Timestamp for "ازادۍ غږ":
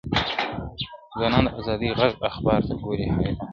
1.59-2.13